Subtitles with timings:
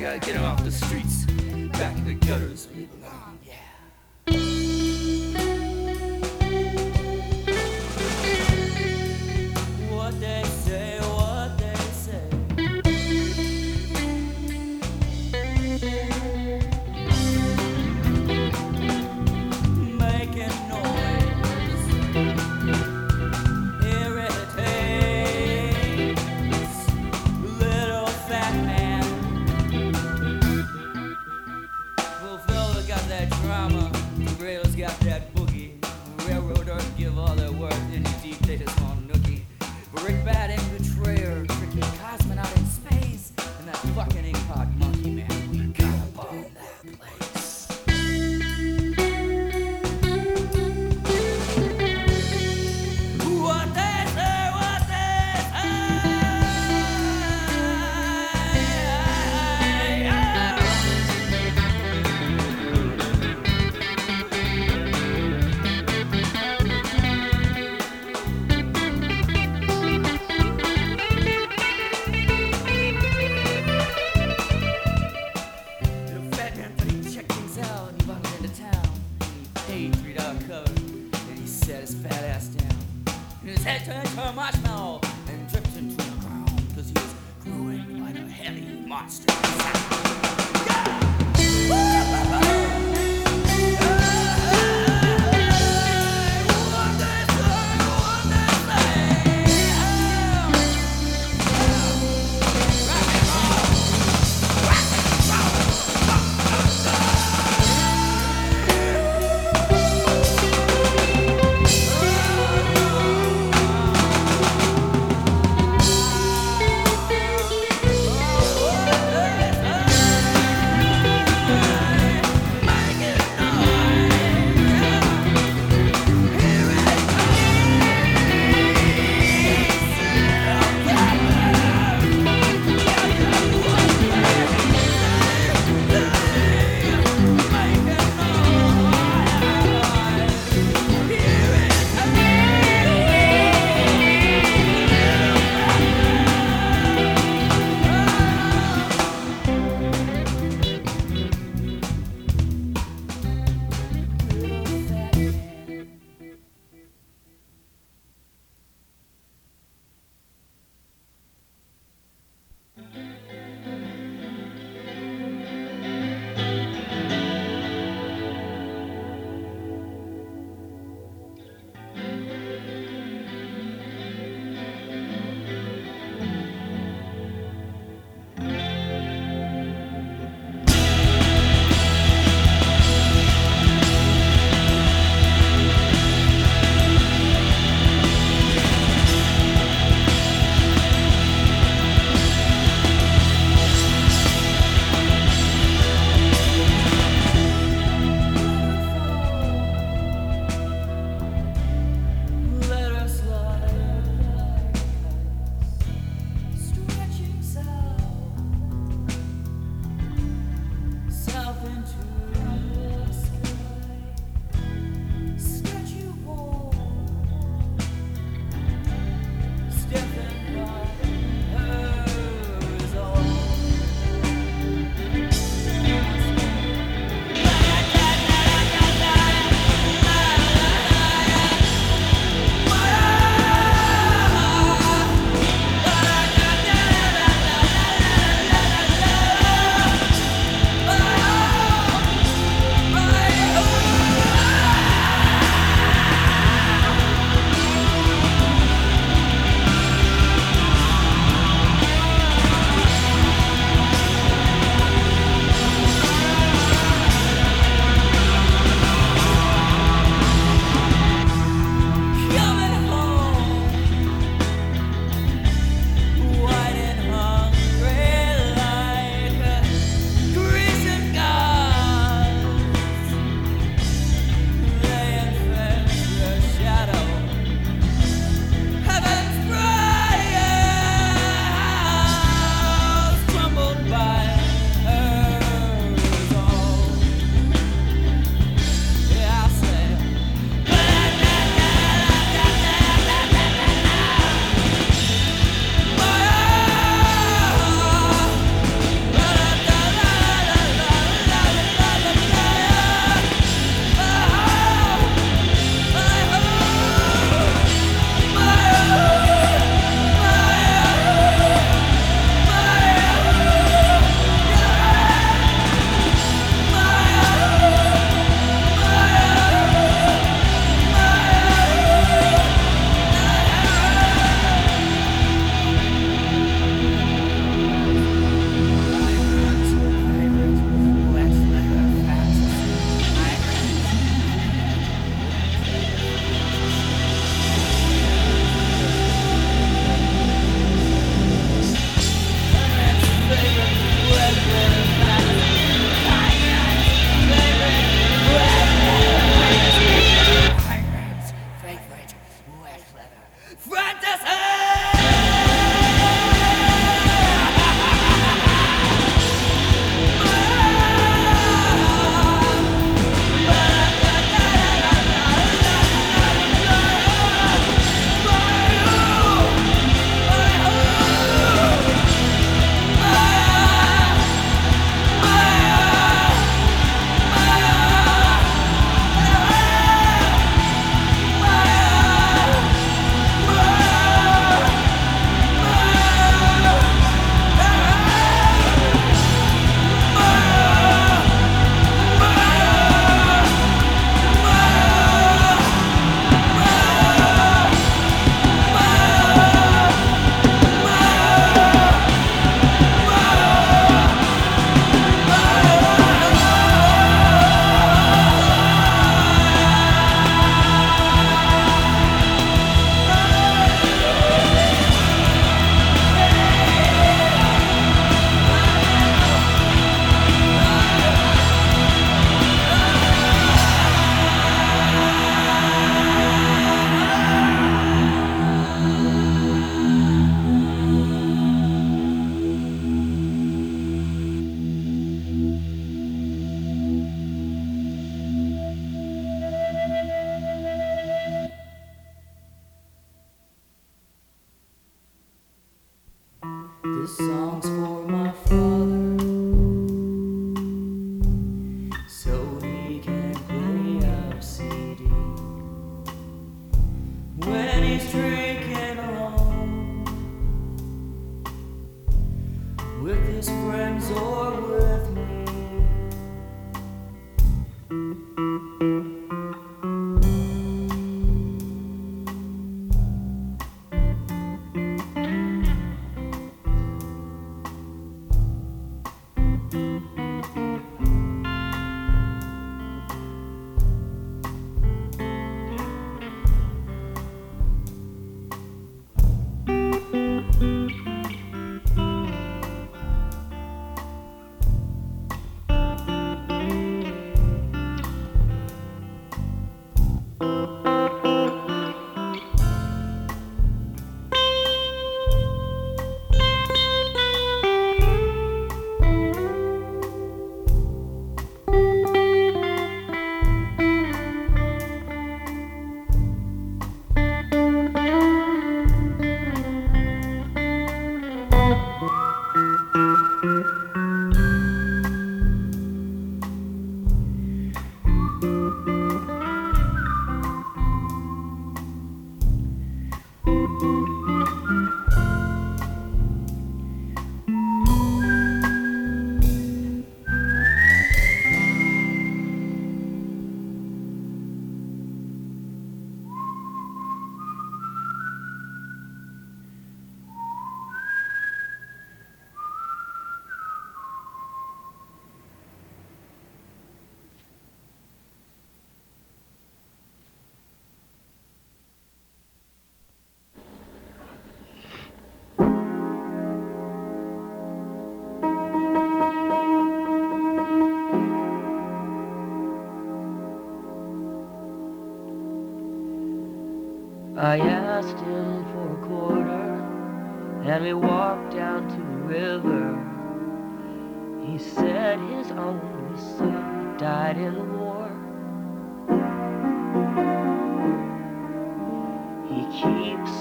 [0.00, 1.26] gotta get them off the streets,
[1.72, 2.68] back in the gutters.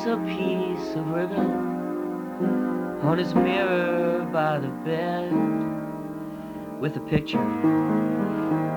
[0.10, 1.52] A piece of ribbon
[3.04, 5.32] on his mirror by the bed
[6.80, 7.38] with a picture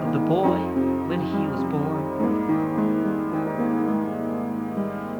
[0.02, 0.58] of the boy
[1.08, 2.02] when he was born.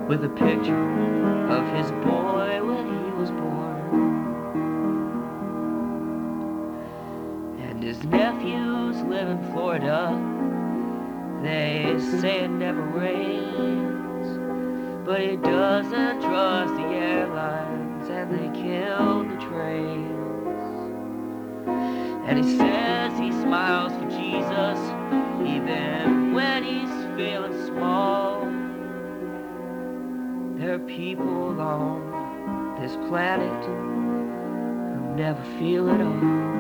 [0.07, 0.85] With a picture
[1.49, 3.81] of his boy when he was born.
[7.63, 10.13] And his nephews live in Florida.
[11.43, 13.82] They say it never rains,
[15.13, 20.09] but he doesn't trust the airlines and they kill the trains.
[22.27, 24.79] And he says he smiles for Jesus
[25.47, 28.41] even when he's feeling small.
[30.59, 36.52] There are people on this planet who never feel at all.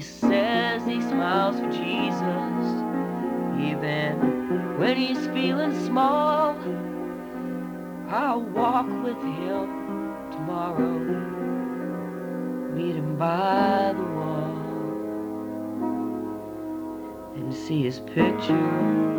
[0.00, 2.64] He says he smiles for Jesus,
[3.60, 6.56] even when he's feeling small.
[8.08, 9.66] I'll walk with him
[10.32, 10.98] tomorrow,
[12.74, 14.56] meet him by the wall,
[17.34, 19.09] and see his picture